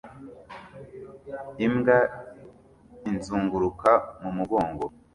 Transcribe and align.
Imbwa 1.65 1.97
izunguruka 3.13 3.91
mu 4.21 4.29
mugongo 4.37 4.83